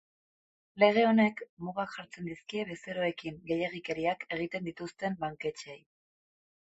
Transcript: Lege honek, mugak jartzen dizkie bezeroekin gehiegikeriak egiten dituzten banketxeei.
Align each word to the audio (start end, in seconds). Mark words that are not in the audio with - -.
Lege 0.83 1.01
honek, 1.07 1.41
mugak 1.65 1.91
jartzen 1.97 2.29
dizkie 2.29 2.63
bezeroekin 2.69 3.37
gehiegikeriak 3.51 4.25
egiten 4.39 4.65
dituzten 4.71 5.19
banketxeei. 5.25 5.77